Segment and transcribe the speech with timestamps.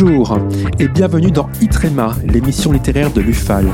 [0.00, 0.38] Bonjour
[0.78, 3.66] et bienvenue dans Itrema, l'émission littéraire de l'UFAL,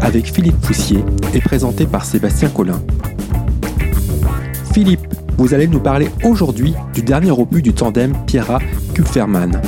[0.00, 1.04] avec Philippe Poussier
[1.34, 2.82] et présenté par Sébastien Collin.
[4.72, 5.06] Philippe,
[5.36, 9.62] vous allez nous parler aujourd'hui du dernier opus du tandem Pierra-Kupferman.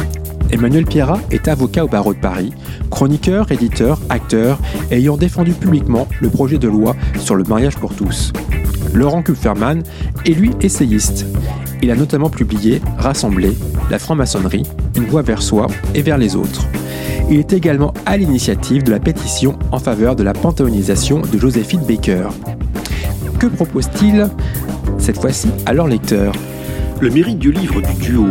[0.51, 2.52] Emmanuel Pierra est avocat au barreau de Paris,
[2.91, 4.59] chroniqueur, éditeur, acteur,
[4.91, 8.33] ayant défendu publiquement le projet de loi sur le mariage pour tous.
[8.95, 9.84] Laurent Kupferman
[10.27, 11.24] est lui essayiste.
[11.83, 13.57] Il a notamment publié Rassembler,
[13.91, 14.65] la franc-maçonnerie,
[14.97, 16.66] une voie vers soi et vers les autres.
[17.30, 21.83] Il est également à l'initiative de la pétition en faveur de la panthéonisation de Joséphine
[21.87, 22.29] Baker.
[23.38, 24.29] Que propose-t-il
[24.98, 26.35] cette fois-ci à leur lecteur
[27.01, 28.27] Le mérite du livre du duo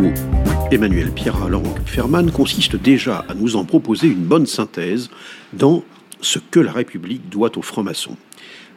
[0.70, 5.10] Emmanuel Pierre Laurent Ferman consiste déjà à nous en proposer une bonne synthèse
[5.52, 5.82] dans
[6.22, 8.16] ce que la République doit aux francs-maçons.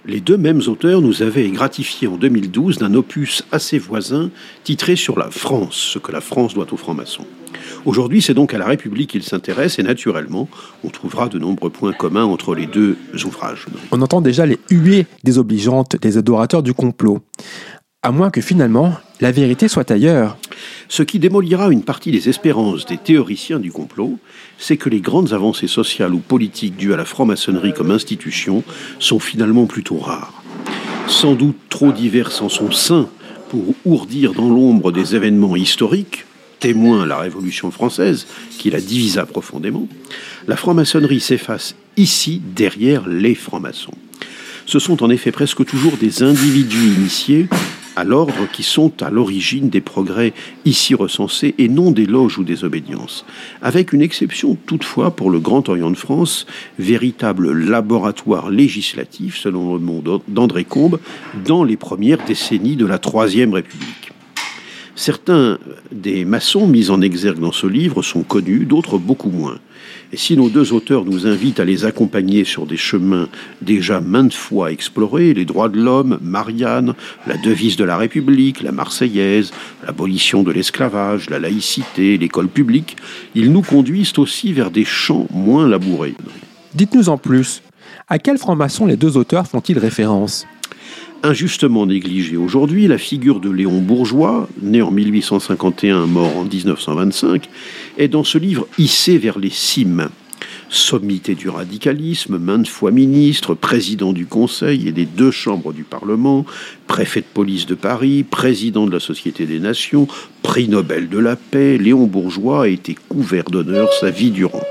[0.05, 4.31] Les deux mêmes auteurs nous avaient gratifié en 2012 d'un opus assez voisin
[4.65, 7.25] titré sur la France, ce que la France doit aux francs-maçons.
[7.85, 10.49] Aujourd'hui, c'est donc à la République qu'il s'intéresse et naturellement,
[10.83, 13.65] on trouvera de nombreux points communs entre les deux ouvrages.
[13.91, 17.19] On entend déjà les huées désobligeantes des adorateurs du complot.
[18.01, 20.37] À moins que finalement, la vérité soit ailleurs.
[20.89, 24.19] Ce qui démolira une partie des espérances des théoriciens du complot,
[24.57, 28.65] c'est que les grandes avancées sociales ou politiques dues à la franc-maçonnerie comme institution
[28.99, 30.43] sont finalement plutôt rares.
[31.07, 33.07] Sans doute trop diverses en son sein
[33.47, 36.25] pour ourdir dans l'ombre des événements historiques,
[36.59, 38.27] témoins la Révolution française,
[38.59, 39.87] qui la divisa profondément,
[40.49, 43.95] la franc-maçonnerie s'efface ici derrière les francs-maçons.
[44.65, 47.47] Ce sont en effet presque toujours des individus initiés
[47.95, 50.33] à l'ordre qui sont à l'origine des progrès
[50.65, 53.25] ici recensés et non des loges ou des obédiences.
[53.61, 56.45] Avec une exception toutefois pour le Grand Orient de France,
[56.79, 60.99] véritable laboratoire législatif, selon le mot d'André Combe,
[61.45, 64.12] dans les premières décennies de la Troisième République.
[64.95, 65.57] Certains
[65.91, 69.57] des maçons mis en exergue dans ce livre sont connus, d'autres beaucoup moins.
[70.11, 73.27] Et si nos deux auteurs nous invitent à les accompagner sur des chemins
[73.63, 76.93] déjà maintes fois explorés, les droits de l'homme, Marianne,
[77.25, 79.51] la devise de la République, la Marseillaise,
[79.83, 82.95] l'abolition de l'esclavage, la laïcité, l'école publique,
[83.33, 86.13] ils nous conduisent aussi vers des champs moins labourés.
[86.75, 87.63] Dites-nous en plus,
[88.07, 90.45] à quel franc-maçon les deux auteurs font-ils référence?
[91.23, 97.49] Injustement négligé aujourd'hui, la figure de Léon Bourgeois, né en 1851, mort en 1925,
[97.97, 100.09] est dans ce livre hissé vers les cimes.
[100.69, 106.45] Sommité du radicalisme, maintes fois ministre, président du Conseil et des deux chambres du Parlement,
[106.87, 110.07] préfet de police de Paris, président de la Société des Nations,
[110.41, 114.63] prix Nobel de la paix, Léon Bourgeois a été couvert d'honneur sa vie durant.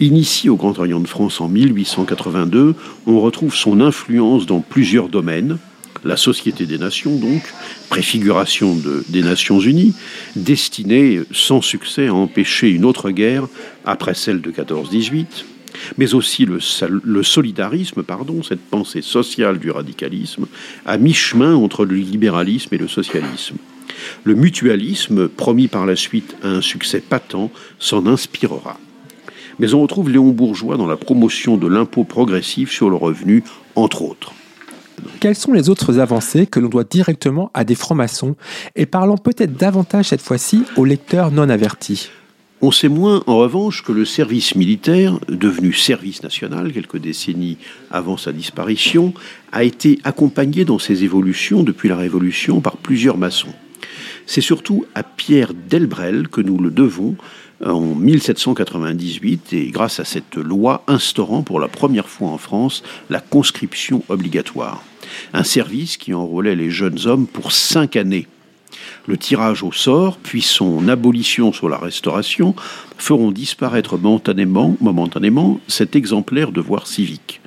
[0.00, 2.74] Initié au Grand Orient de France en 1882,
[3.06, 5.58] on retrouve son influence dans plusieurs domaines.
[6.04, 7.42] La Société des Nations, donc,
[7.90, 8.76] préfiguration
[9.08, 9.94] des Nations Unies,
[10.34, 13.46] destinée sans succès à empêcher une autre guerre
[13.86, 15.26] après celle de 14-18,
[15.96, 16.58] mais aussi le,
[17.04, 20.46] le, solidarisme, pardon, cette pensée sociale du radicalisme,
[20.84, 23.56] à mi-chemin entre le libéralisme et le socialisme.
[24.24, 28.78] Le mutualisme, promis par la suite à un succès patent, s'en inspirera
[29.58, 33.42] mais on retrouve Léon Bourgeois dans la promotion de l'impôt progressif sur le revenu,
[33.74, 34.32] entre autres.
[35.20, 38.36] Quelles sont les autres avancées que l'on doit directement à des francs-maçons
[38.76, 42.10] et parlons peut-être davantage cette fois-ci aux lecteurs non avertis
[42.62, 47.58] on sait moins, en revanche, que le service militaire, devenu service national quelques décennies
[47.90, 49.12] avant sa disparition,
[49.52, 53.52] a été accompagné dans ses évolutions depuis la Révolution par plusieurs maçons.
[54.26, 57.16] C'est surtout à Pierre Delbrel que nous le devons
[57.64, 63.20] en 1798 et grâce à cette loi instaurant pour la première fois en France la
[63.20, 64.82] conscription obligatoire.
[65.32, 68.26] Un service qui enrôlait les jeunes hommes pour cinq années.
[69.06, 72.54] Le tirage au sort, puis son abolition sur la Restauration,
[72.98, 77.40] feront disparaître momentanément, momentanément cet exemplaire de devoir civique.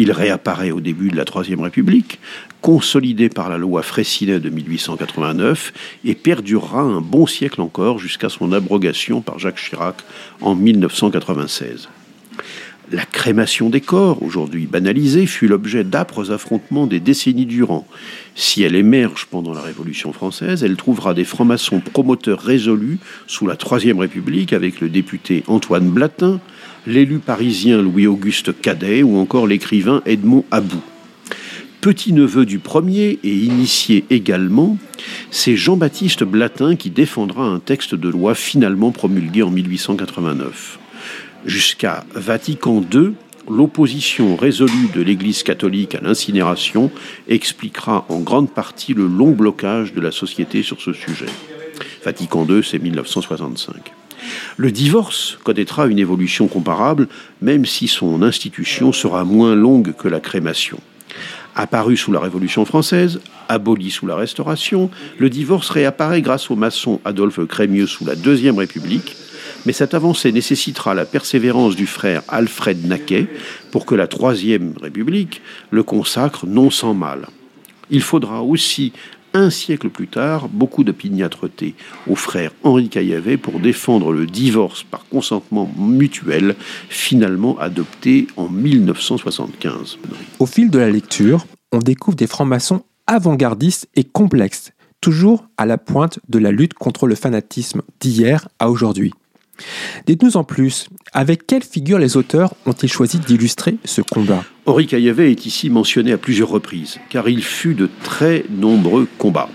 [0.00, 2.20] Il réapparaît au début de la Troisième République,
[2.62, 5.74] consolidé par la loi Fraissinet de 1889
[6.06, 9.96] et perdurera un bon siècle encore jusqu'à son abrogation par Jacques Chirac
[10.40, 11.90] en 1996.
[12.90, 17.86] La crémation des corps, aujourd'hui banalisée, fut l'objet d'âpres affrontements des décennies durant.
[18.34, 23.56] Si elle émerge pendant la Révolution française, elle trouvera des francs-maçons promoteurs résolus sous la
[23.56, 26.40] Troisième République avec le député Antoine Blatin,
[26.86, 30.82] l'élu parisien Louis-Auguste Cadet ou encore l'écrivain Edmond Abou
[31.80, 34.76] petit-neveu du premier et initié également,
[35.30, 40.78] c'est Jean-Baptiste Blatin qui défendra un texte de loi finalement promulgué en 1889.
[41.46, 43.12] Jusqu'à Vatican II,
[43.48, 46.90] l'opposition résolue de l'Église catholique à l'incinération
[47.28, 51.26] expliquera en grande partie le long blocage de la société sur ce sujet.
[52.04, 53.92] Vatican II, c'est 1965.
[54.56, 57.08] Le divorce connaîtra une évolution comparable,
[57.42, 60.78] même si son institution sera moins longue que la crémation.
[61.56, 67.00] Apparu sous la Révolution française, aboli sous la Restauration, le divorce réapparaît grâce au maçon
[67.04, 69.16] Adolphe Crémieux sous la Deuxième République,
[69.66, 73.26] mais cette avancée nécessitera la persévérance du frère Alfred Naquet
[73.72, 77.26] pour que la Troisième République le consacre non sans mal.
[77.90, 78.92] Il faudra aussi
[79.34, 81.74] un siècle plus tard, beaucoup d'opiniâtreté
[82.08, 86.56] au frère Henri Caillavet pour défendre le divorce par consentement mutuel,
[86.88, 89.98] finalement adopté en 1975.
[90.38, 95.78] Au fil de la lecture, on découvre des francs-maçons avant-gardistes et complexes, toujours à la
[95.78, 99.12] pointe de la lutte contre le fanatisme d'hier à aujourd'hui.
[100.06, 104.44] Dites-nous en plus, avec quelle figure les auteurs ont-ils choisi d'illustrer ce combat?
[104.66, 109.48] Henri Caillavet est ici mentionné à plusieurs reprises, car il fut de très nombreux combats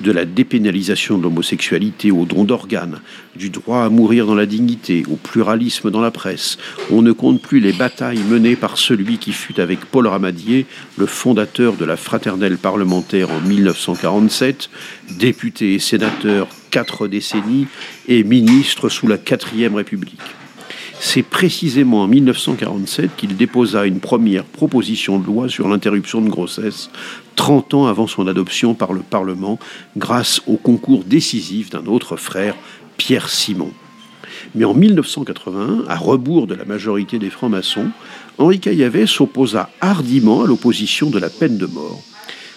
[0.00, 3.00] de la dépénalisation de l'homosexualité au don d'organes,
[3.34, 6.58] du droit à mourir dans la dignité, au pluralisme dans la presse.
[6.90, 10.66] On ne compte plus les batailles menées par celui qui fut avec Paul Ramadier,
[10.96, 14.70] le fondateur de la fraternelle parlementaire en 1947,
[15.18, 17.66] député et sénateur quatre décennies
[18.08, 20.20] et ministre sous la quatrième République.
[20.98, 26.90] C'est précisément en 1947 qu'il déposa une première proposition de loi sur l'interruption de grossesse,
[27.36, 29.58] 30 ans avant son adoption par le Parlement,
[29.96, 32.54] grâce au concours décisif d'un autre frère,
[32.96, 33.70] Pierre Simon.
[34.54, 37.90] Mais en 1981, à rebours de la majorité des francs-maçons,
[38.38, 42.02] Henri Caillavet s'opposa hardiment à l'opposition de la peine de mort.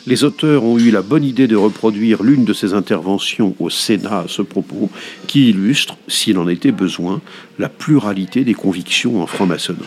[0.10, 4.22] Les auteurs ont eu la bonne idée de reproduire l'une de ses interventions au Sénat
[4.22, 4.90] à ce propos,
[5.28, 7.22] qui illustre, s'il en était besoin,
[7.60, 9.86] la pluralité des convictions en franc-maçonnerie.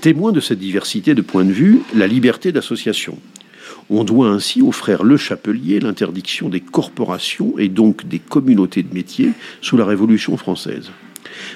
[0.00, 3.20] Témoin de cette diversité de points de vue, la liberté d'association.
[3.88, 8.92] On doit ainsi au frère Le Chapelier l'interdiction des corporations et donc des communautés de
[8.92, 9.30] métiers
[9.60, 10.90] sous la Révolution française.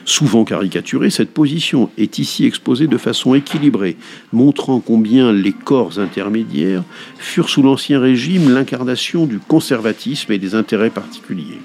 [0.04, 3.96] Souvent caricaturée, cette position est ici exposée de façon équilibrée,
[4.32, 6.84] montrant combien les corps intermédiaires
[7.18, 11.60] furent sous l'Ancien Régime l'incarnation du conservatisme et des intérêts particuliers.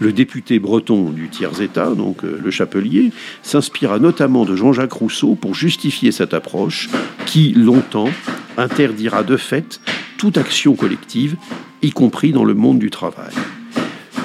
[0.00, 3.10] Le député breton du tiers-État, donc euh, le Chapelier,
[3.42, 6.88] s'inspira notamment de Jean-Jacques Rousseau pour justifier cette approche
[7.26, 8.10] qui, longtemps,
[8.56, 9.80] interdira de fait
[10.16, 11.36] toute action collective,
[11.82, 13.32] y compris dans le monde du travail.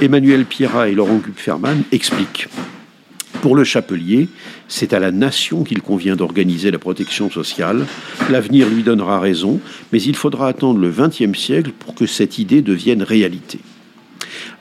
[0.02, 2.48] Emmanuel Pierrat et Laurent Kupferman expliquent
[3.44, 4.30] pour le chapelier,
[4.70, 7.86] c'est à la nation qu'il convient d'organiser la protection sociale.
[8.30, 9.60] L'avenir lui donnera raison,
[9.92, 13.60] mais il faudra attendre le XXe siècle pour que cette idée devienne réalité.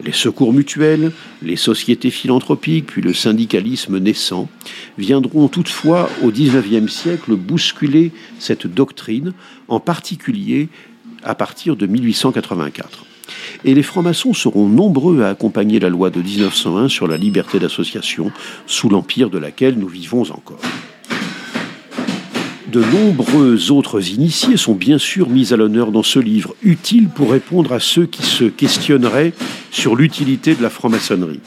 [0.02, 1.12] Les secours mutuels,
[1.42, 4.48] les sociétés philanthropiques, puis le syndicalisme naissant
[4.98, 9.32] viendront toutefois au XIXe siècle bousculer cette doctrine,
[9.68, 10.68] en particulier
[11.22, 13.11] à partir de 1884.
[13.64, 18.30] Et les francs-maçons seront nombreux à accompagner la loi de 1901 sur la liberté d'association,
[18.66, 20.60] sous l'empire de laquelle nous vivons encore.
[22.72, 27.32] De nombreux autres initiés sont bien sûr mis à l'honneur dans ce livre, utile pour
[27.32, 29.34] répondre à ceux qui se questionneraient
[29.70, 31.40] sur l'utilité de la franc-maçonnerie.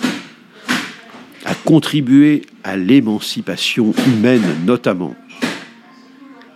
[1.44, 5.16] À contribuer à l'émancipation humaine notamment.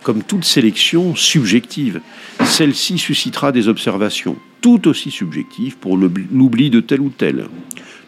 [0.02, 2.00] Comme toute sélection subjective,
[2.44, 7.48] celle-ci suscitera des observations, tout aussi subjectives pour l'oubli de tel ou tel.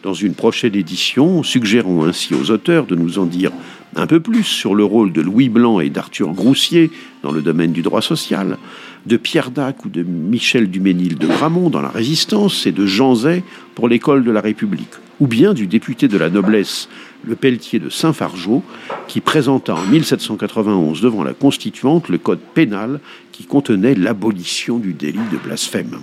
[0.01, 3.51] Dans une prochaine édition, suggérons ainsi aux auteurs de nous en dire
[3.95, 7.71] un peu plus sur le rôle de Louis Blanc et d'Arthur Groussier dans le domaine
[7.71, 8.57] du droit social,
[9.05, 13.15] de Pierre Dac ou de Michel Duménil de Gramont dans la Résistance et de Jean
[13.15, 13.43] Zay
[13.75, 16.89] pour l'école de la République, ou bien du député de la noblesse,
[17.25, 18.63] le Pelletier de Saint-Fargeau,
[19.07, 22.99] qui présenta en 1791 devant la Constituante le code pénal
[23.31, 25.99] qui contenait l'abolition du délit de blasphème.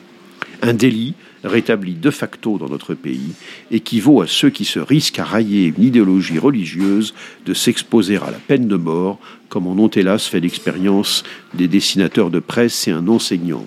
[0.62, 3.32] Un délit rétabli de facto dans notre pays
[3.70, 7.14] équivaut à ceux qui se risquent à railler une idéologie religieuse
[7.46, 11.24] de s'exposer à la peine de mort, comme en ont hélas fait l'expérience
[11.54, 13.66] des dessinateurs de presse et un enseignant.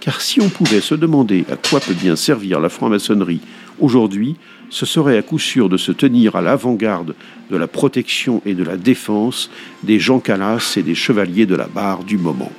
[0.00, 3.40] Car si on pouvait se demander à quoi peut bien servir la franc-maçonnerie
[3.78, 4.36] aujourd'hui,
[4.70, 7.14] ce serait à coup sûr de se tenir à l'avant-garde
[7.50, 9.50] de la protection et de la défense
[9.82, 12.52] des Jean Calas et des chevaliers de la barre du moment.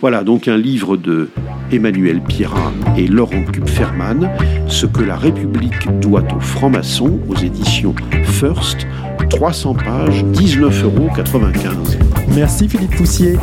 [0.00, 1.28] Voilà donc un livre de
[1.72, 4.30] Emmanuel Pierrat et Laurent Kupferman,
[4.68, 8.86] Ce que la République doit aux francs-maçons, aux éditions First,
[9.30, 11.08] 300 pages, 19,95 euros.
[12.34, 13.36] Merci Philippe Poussier.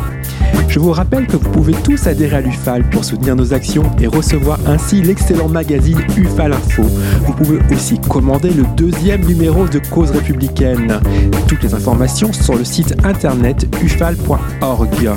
[0.68, 4.06] Je vous rappelle que vous pouvez tous adhérer à l'UFAL pour soutenir nos actions et
[4.06, 6.82] recevoir ainsi l'excellent magazine UFAL Info.
[6.82, 11.00] Vous pouvez aussi commander le deuxième numéro de Cause républicaine.
[11.46, 15.10] Toutes les informations sur le site internet ufal.org.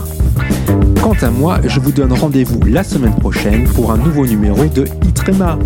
[1.02, 4.86] Quant à moi, je vous donne rendez-vous la semaine prochaine pour un nouveau numéro de
[5.06, 5.60] Itrema.